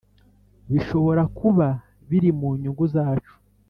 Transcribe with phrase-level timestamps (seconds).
[0.71, 1.67] bishobora kuba
[2.09, 3.33] birimunyungu zacu."